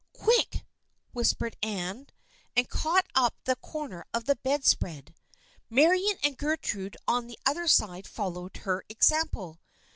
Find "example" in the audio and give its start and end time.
8.89-9.59